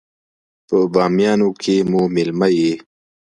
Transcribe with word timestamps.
په 0.67 0.77
بامیانو 0.93 1.49
کې 1.61 1.75
مو 1.89 2.01
مېلمه 2.15 2.47
يې. 2.57 2.73